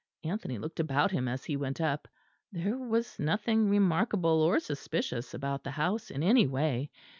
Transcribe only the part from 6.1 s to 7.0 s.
any way.